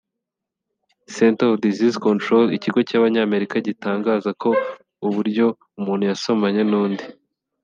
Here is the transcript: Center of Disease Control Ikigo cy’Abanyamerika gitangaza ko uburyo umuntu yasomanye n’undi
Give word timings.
Center 1.15 1.47
of 1.51 1.57
Disease 1.65 1.95
Control 2.07 2.45
Ikigo 2.57 2.79
cy’Abanyamerika 2.87 3.55
gitangaza 3.67 4.29
ko 4.41 4.49
uburyo 5.07 5.45
umuntu 5.79 6.03
yasomanye 6.11 6.61
n’undi 6.69 7.05